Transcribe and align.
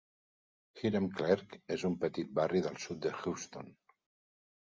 Hiram 0.79 1.09
Clarke 1.17 1.59
és 1.75 1.83
un 1.91 1.97
petit 2.05 2.33
barri 2.41 2.61
del 2.69 2.79
sud 2.85 3.03
de 3.07 3.11
Houston. 3.19 3.69